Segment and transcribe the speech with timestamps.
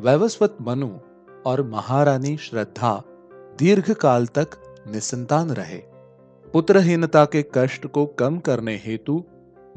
[0.00, 0.88] वैवस्वत मनु
[1.46, 3.02] और महारानी श्रद्धा
[3.58, 4.50] दीर्घ काल तक
[4.92, 5.78] निसंतान रहे।
[6.52, 9.24] पुत्रहीनता के कष्ट को कम करने हेतु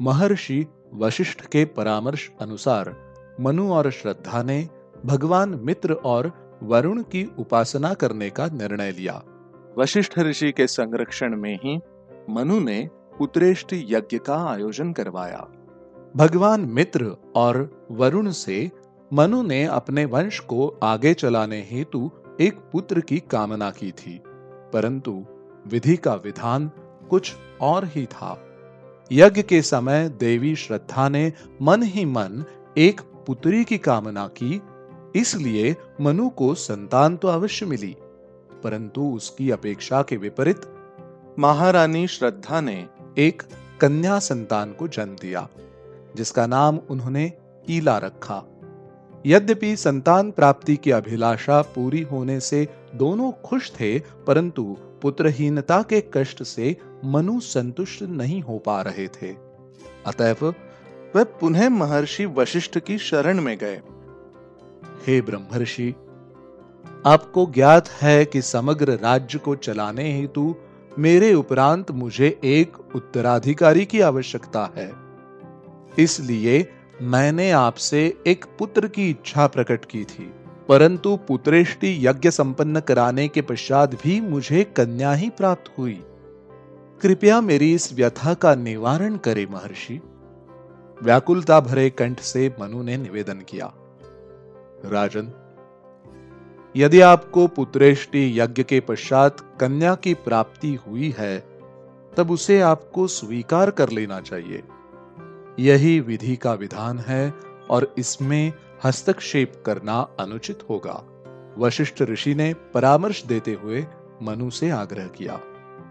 [0.02, 2.96] महर्षि वशिष्ठ के परामर्श अनुसार
[3.40, 4.68] मनु और श्रद्धा ने
[5.06, 6.32] भगवान मित्र और
[6.62, 9.22] वरुण की उपासना करने का निर्णय लिया।
[9.78, 11.80] वशिष्ठ ऋषि के संरक्षण में ही
[12.30, 12.88] मनु ने
[13.18, 15.46] पुत्रेष्टि यज्ञ का आयोजन करवाया।
[16.16, 18.70] भगवान मित्र और वरुण से
[19.14, 22.10] मनु ने अपने वंश को आगे चलाने हेतु
[22.40, 24.20] एक पुत्र की कामना की थी,
[24.72, 25.12] परंतु
[25.66, 26.70] विधि का विधान
[27.10, 28.38] कुछ और ही था।
[29.12, 31.32] यज्ञ के समय देवी श्रद्धा ने
[31.62, 32.44] मन ही मन
[32.78, 34.60] एक पुत्री की कामना की,
[35.16, 37.96] इसलिए मनु को संतान तो अवश्य मिली,
[38.64, 40.66] परंतु उसकी अपेक्षा के विपरीत
[41.38, 42.86] महारानी श्रद्धा ने
[43.18, 43.42] एक
[43.80, 45.48] कन्या संतान को जन्म दिया,
[46.16, 47.32] जिसका नाम उन्होंने
[47.70, 48.42] ईला रखा।
[49.26, 56.42] यद्यपि संतान प्राप्ति की अभिलाषा पूरी होने से दोनों खुश थे, परंतु पुत्रहीनता के कष्ट
[56.42, 59.30] से मनु संतुष्ट नहीं हो पा रहे थे।
[60.06, 60.54] अतएव
[61.16, 63.80] वह पुनः महर्षि वशिष्ठ की शरण में गए।
[65.06, 65.94] हे ब्रह्मर्षि,
[67.06, 70.54] आपको ज्ञात है कि समग्र राज्य को चलाने हेतु
[70.98, 74.92] मेरे उपरांत मुझे एक उत्तराधिकारी की आवश्यकता है।
[75.98, 76.66] इसलिए
[77.02, 80.32] मैंने आपसे एक पुत्र की इच्छा प्रकट की थी,
[80.68, 86.02] परंतु पुत्रेष्टि यज्ञ संपन्न कराने के पश्चात भी मुझे कन्या ही प्राप्त हुई।
[87.02, 90.00] कृपया मेरी इस व्यथा का निवारण करे, महर्षि।
[91.02, 93.72] व्याकुलता भरे कंठ से मनु ने निवेदन किया।
[94.84, 95.32] राजन,
[96.76, 101.38] यदि आपको पुत्रेष्टि यज्ञ के पश्चात कन्या की प्राप्ति हुई है,
[102.16, 104.62] तब उसे आपको स्वीकार कर लेना चाहिए।
[105.60, 107.34] यही विधि का विधान है
[107.70, 108.52] और इसमें
[108.84, 111.04] हस्तक्षेप करना अनुचित होगा।
[111.58, 113.86] वशिष्ठ ऋषि ने परामर्श देते हुए
[114.22, 115.40] मनु से आग्रह किया।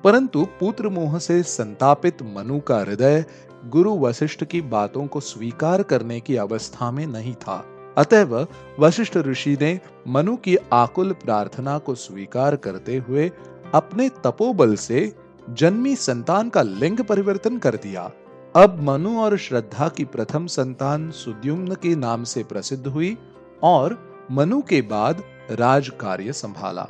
[0.03, 3.25] परंतु पुत्र मोह से संतापित मनु का हृदय
[3.66, 7.66] गुरु वशिष्ठ की बातों को स्वीकार करने की अवस्था में नहीं था।
[7.97, 8.47] अतएव
[8.79, 13.31] वशिष्ठ ऋषि ने मनु की आकुल प्रार्थना को स्वीकार करते हुए
[13.73, 15.16] अपने तपोबल से
[15.50, 18.12] जन्मी संतान का लिंग परिवर्तन कर दिया।
[18.56, 23.18] अब मनु और श्रद्धा की प्रथम संतान सुद्युम्न के नाम से प्रसिद्ध हुई
[23.64, 23.97] और
[24.31, 26.88] मनु के बाद राज कार्य संभाला।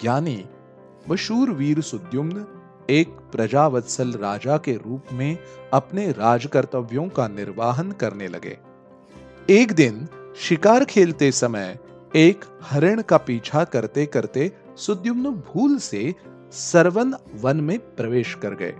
[0.00, 0.44] ज्ञानी
[1.08, 2.46] व शूरवीर सुद्युम्न
[2.90, 5.38] एक प्रजावत्सल राजा के रूप में
[5.72, 8.58] अपने राज कर्तव्यों का निर्वाहन करने लगे।
[9.50, 10.08] एक दिन
[10.40, 11.78] शिकार खेलते समय
[12.16, 16.14] एक हरिण का पीछा करते करते सुद्युम्न भूल से
[16.52, 18.74] सरवन वन में प्रवेश कर गए।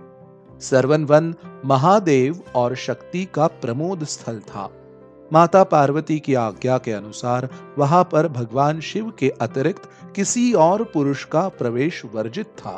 [0.61, 1.33] सरवन वन
[1.65, 4.69] महादेव और शक्ति का प्रमोद स्थल था।
[5.33, 11.23] माता पार्वती की आज्ञा के अनुसार वहाँ पर भगवान शिव के अतिरिक्त किसी और पुरुष
[11.23, 12.77] का प्रवेश वर्जित था।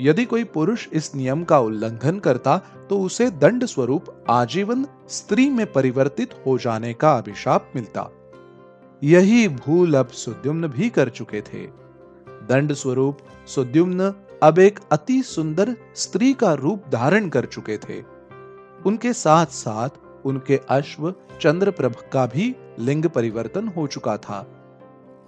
[0.00, 2.56] यदि कोई पुरुष इस नियम का उल्लंघन करता
[2.90, 8.08] तो उसे दंड स्वरूप आजीवन स्त्री में परिवर्तित हो जाने का अभिशाप मिलता।
[9.02, 11.66] यही भूल अब सुद्युम्न भी कर चुके थे।
[12.48, 18.00] दंड स्वरूप सुद्युम्न अब एक अति सुंदर स्त्री का रूप धारण कर चुके थे।
[18.86, 19.88] उनके साथ साथ
[20.24, 24.38] उनके अश्व चंद्रप्रभ का भी लिंग परिवर्तन हो चुका था।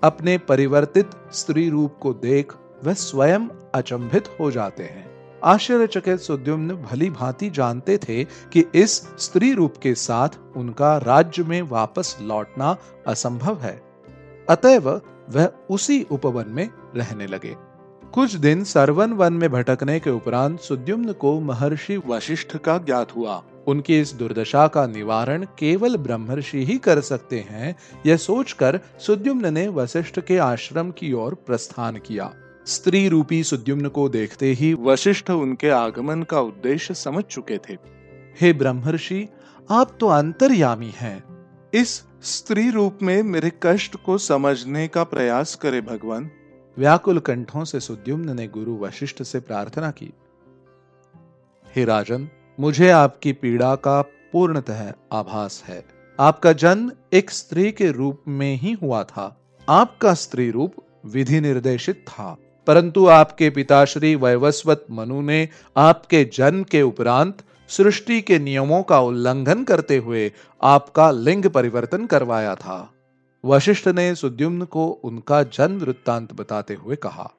[0.05, 2.53] अपने परिवर्तित स्त्री रूप को देख
[2.85, 9.55] वह स्वयं अचंभित हो जाते हैं। आश्चर्यचकित सुद्युम्न भली भांति जानते थे कि इस स्त्री
[9.55, 12.77] रूप के साथ उनका राज्य में वापस लौटना
[13.07, 13.83] असंभव है।
[14.51, 15.01] अतएव
[15.31, 17.57] वह उसी उपवन में रहने लगे।
[18.15, 23.43] कुछ दिन सरवन वन में भटकने के उपरांत सुद्युम्न को महर्षि वशिष्ठ का ज्ञात हुआ।
[23.67, 27.77] उनकी इस दुर्दशा का निवारण केवल ब्रह्मर्षि ही कर सकते हैं,
[28.07, 32.35] यह सोचकर सुद्युम्न ने वशिष्ठ के आश्रम की ओर प्रस्थान किया।
[32.67, 37.77] स्त्री रूपी सुद्युम्न को देखते ही वशिष्ठ उनके आगमन का उद्देश्य समझ चुके थे।
[38.41, 39.29] हे ब्रह्मर्षि,
[39.71, 41.25] आप तो अंतर्यामी हैं।
[41.75, 46.31] इस स्त्री रूप में मेरे कष्ट को समझने का प्रयास करे भगवान।
[46.79, 50.13] व्याकुल कंठों से सुद्युम्न ने गुरु वशिष्ठ से प्रार्थना की।
[51.77, 52.29] हे राजन,
[52.61, 55.85] मुझे आपकी पीड़ा का पूर्णतः आभास है।
[56.21, 60.75] आपका जन्म एक स्त्री के रूप में ही हुआ था। आपका स्त्री रूप
[61.07, 62.37] विधि निर्देशित था।
[62.67, 69.65] परंतु आपके पिताश्री वैवस्वत मनु ने आपके जन्म के उपरांत सृष्टि के नियमों का उल्लंघन
[69.65, 70.33] करते हुए
[70.63, 72.94] आपका लिंग परिवर्तन करवाया था।
[73.45, 77.31] वशिष्ठ ने सुद्युम्न को उनका जन्म वृत्तांत बताते हुए कहा,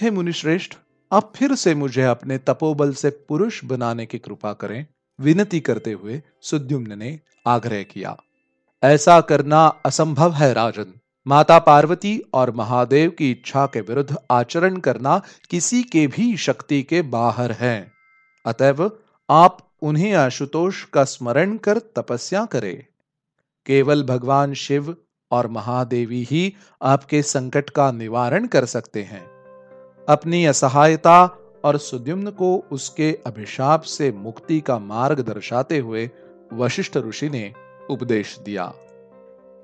[0.00, 0.72] हे मुनिश्रेष्ठ,
[1.12, 4.86] आप फिर से मुझे अपने तपोबल से पुरुष बनाने की कृपा करें,
[5.20, 8.16] विनती करते हुए सुद्युम्न ने आग्रह किया।
[8.82, 10.94] ऐसा करना असंभव है, राजन।
[11.26, 17.02] माता पार्वती और महादेव की इच्छा के विरुद्ध आचरण करना किसी के भी शक्ति के
[17.02, 17.92] बाहर है।
[18.46, 18.90] अतएव
[19.30, 22.86] आप उन्हें आशुतोष का स्मरण कर तपस्या करें।
[23.66, 24.96] केवल भगवान शिव
[25.30, 29.30] और महादेवी ही आपके संकट का निवारण कर सकते हैं।
[30.08, 36.10] अपनी असहायता और सुद्युम्न को उसके अभिशाप से मुक्ति का मार्ग दर्शाते हुए
[36.52, 37.52] वशिष्ठ ऋषि ने
[37.90, 38.72] उपदेश दिया।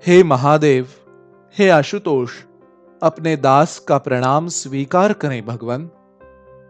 [0.07, 0.87] हे महादेव,
[1.57, 2.31] हे आशुतोष,
[3.03, 5.89] अपने दास का प्रणाम स्वीकार करें भगवान।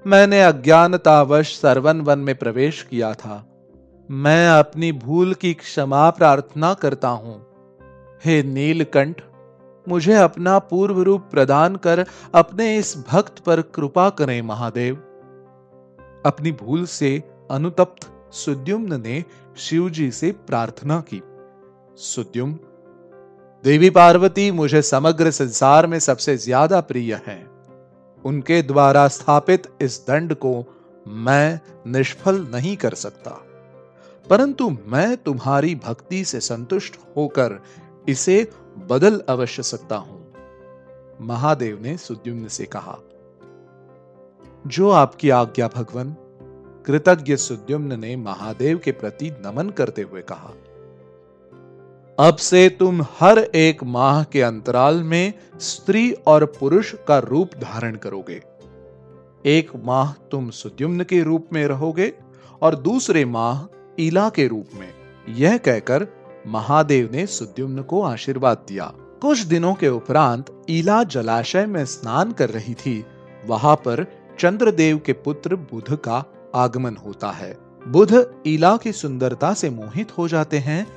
[0.08, 3.46] मैंने अज्ञानतावश सरवन वन में प्रवेश किया था।
[4.12, 7.47] मैं अपनी भूल की क्षमा प्रार्थना करता हूँ।
[8.22, 9.22] हे नीलकंठ,
[9.88, 12.06] मुझे अपना पूर्व रूप प्रदान कर
[12.36, 14.96] अपने इस भक्त पर कृपा करें, महादेव।
[16.26, 19.24] अपनी भूल से अनुतप्त सुद्युम्न ने
[19.58, 21.22] शिवजी से प्रार्थना की।
[21.98, 22.54] सुद्युम,
[23.64, 27.46] देवी पार्वती, मुझे समग्र संसार में सबसे ज़्यादा प्रिय हैं।
[28.26, 30.54] उनके द्वारा स्थापित इस दंड को
[31.08, 33.32] मैं निष्फल नहीं कर सकता।
[34.26, 37.60] परंतु मैं तुम्हारी भक्ति से संतुष्ट होकर
[38.08, 38.52] इसे
[38.88, 40.26] बदल अवश्य सकता हूँ।
[41.22, 42.98] महादेव ने सुद्युम्न से कहा,
[44.68, 46.16] जो आपकी आज्ञा भगवान,
[46.86, 50.54] कृतज्ञ सुद्युम्न ने महादेव के प्रति नमन करते हुए कहा,
[52.18, 57.96] अब से तुम हर एक माह के अंतराल में स्त्री और पुरुष का रूप धारण
[57.96, 58.42] करोगे।
[59.46, 62.12] एक माह तुम सुद्युम्न के रूप में रहोगे
[62.62, 63.66] और दूसरे माह
[64.00, 64.90] ईला के रूप में,
[65.30, 66.08] यह कहकर
[66.48, 72.50] महादेव ने सुद्युम्न को आशीर्वाद दिया। कुछ दिनों के उपरांत ईला जलाशय में स्नान कर
[72.50, 73.06] रही थी।
[73.48, 74.06] वहाँ पर
[74.40, 76.24] चंद्रदेव के पुत्र बुध का
[76.56, 77.58] आगमन होता है।
[77.88, 80.88] बुध ईला की सुंदरता से मोहित हो जाते हैं।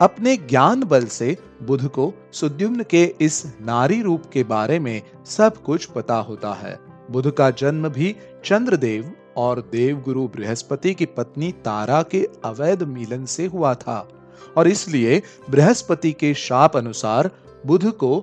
[0.00, 5.56] अपने ज्ञान बल से बुध को सुद्युम्न के इस नारी रूप के बारे में सब
[5.56, 6.78] कुछ पता होता है।
[7.10, 13.46] बुध का जन्म भी चंद्रदेव और देवगुरु बृहस्पति की पत्नी तारा के अवैध मिलन से
[13.46, 14.08] हुआ था।
[14.56, 17.30] और इसलिए बृहस्पति के शाप अनुसार
[17.66, 18.20] बुध को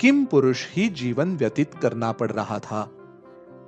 [0.00, 2.90] किम पुरुष ही जीवन व्यतीत करना पड़ रहा था।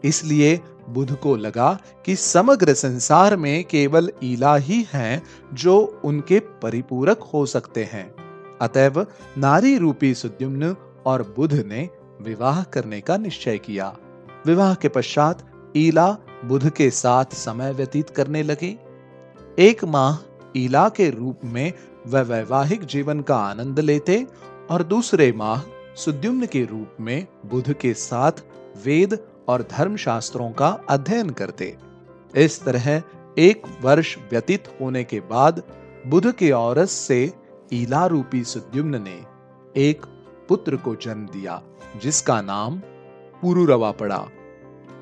[0.04, 5.22] इसलिए बुध को लगा कि समग्र संसार में केवल ईला ही हैं
[5.54, 8.14] जो उनके परिपूरक हो सकते हैं।
[8.60, 9.06] अतएव
[9.38, 10.76] नारी रूपी सुद्युम्न
[11.06, 11.90] और बुध ने
[12.20, 13.96] विवाह करने का निश्चय किया।
[14.46, 18.78] विवाह के पश्चात ईला बुध के साथ समय व्यतीत करने लगी।
[19.58, 20.16] एक माह
[20.56, 21.72] ईला के रूप में
[22.06, 24.26] वह वैवाहिक जीवन का आनंद लेते
[24.70, 25.62] और दूसरे माह
[25.94, 28.32] सुद्युम्न के रूप में बुध के साथ
[28.86, 29.18] वेद
[29.48, 31.76] और धर्म शास्त्रों का अध्ययन करते।
[32.36, 33.02] इस तरह
[33.38, 35.62] एक वर्ष व्यतीत होने के बाद
[36.06, 37.32] बुध के औरस से
[37.72, 39.20] ईला रूपी सुद्युम्न ने
[39.80, 40.06] एक
[40.48, 41.62] पुत्र को जन्म दिया,
[42.02, 42.78] जिसका नाम
[43.42, 44.26] पुरुरवा पड़ा।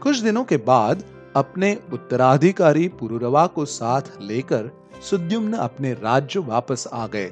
[0.02, 1.04] कुछ दिनों के बाद
[1.36, 4.70] अपने उत्तराधिकारी पुरुरवा को साथ लेकर
[5.02, 7.26] सुद्युम्न अपने राज्य वापस आ गए।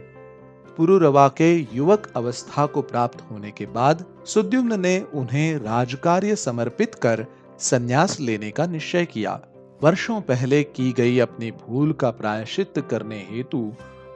[0.77, 7.27] पुरुरवा के युवक अवस्था को प्राप्त होने के बाद सुद्युम्न ने उन्हें राजकार्य समर्पित कर
[7.59, 9.41] संन्यास लेने का निश्चय किया।
[9.83, 13.73] वर्षों पहले की गई अपनी भूल का प्रायश्चित करने हेतु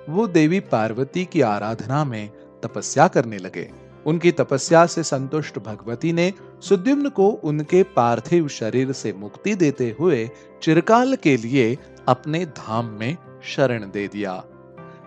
[0.09, 2.31] वो देवी पार्वती की आराधना में
[2.62, 3.71] तपस्या करने लगे।
[4.07, 10.31] उनकी तपस्या से संतुष्ट भगवती ने सुद्युम्न को उनके पार्थिव शरीर से मुक्ति देते हुए
[10.62, 14.45] चिरकाल के लिए अपने धाम में शरण दे दिया।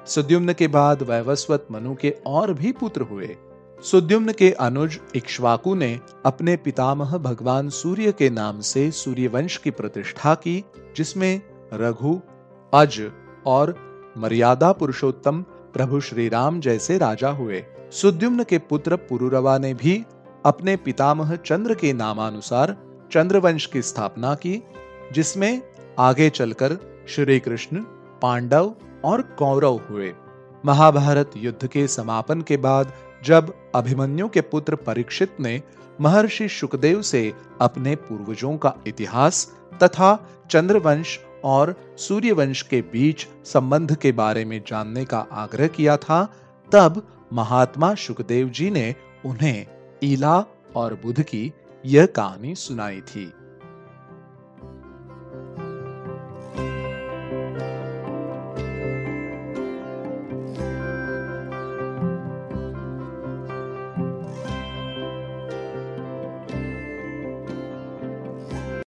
[0.05, 3.35] सुद्युम्न के बाद वैवस्वत मनु के और भी पुत्र हुए।
[3.83, 10.35] सुद्युम्न के अनुज इक्ष्वाकु ने अपने पितामह भगवान सूर्य के नाम से सूर्यवंश की प्रतिष्ठा
[10.35, 10.65] की,
[10.97, 11.41] जिसमें
[11.73, 12.19] रघु,
[12.73, 13.11] अज
[13.45, 13.75] और
[14.17, 15.41] मर्यादा पुरुषोत्तम
[15.73, 20.03] प्रभु श्री राम जैसे राजा हुए। सुद्युम्न के पुत्र पुरुरवा ने भी
[20.45, 22.77] अपने पितामह चंद्र के नामानुसार
[23.11, 24.63] चंद्रवंश की स्थापना की,
[25.13, 25.61] जिसमें
[25.99, 26.77] आगे चलकर
[27.07, 27.83] श्री कृष्ण
[28.21, 28.73] पांडव
[29.05, 30.13] और कौरव हुए।
[30.65, 35.61] महाभारत युद्ध के समापन के बाद जब अभिमन्यु के पुत्र परीक्षित ने
[36.01, 39.45] महर्षि सुखदेव से अपने पूर्वजों का इतिहास
[39.83, 46.23] तथा चंद्रवंश और सूर्यवंश के बीच संबंध के बारे में जानने का आग्रह किया था,
[46.71, 47.01] तब
[47.33, 48.95] महात्मा सुखदेव जी ने
[49.25, 49.65] उन्हें
[50.03, 50.45] ईला
[50.75, 51.53] और बुध की
[51.85, 53.33] यह कहानी सुनाई थी।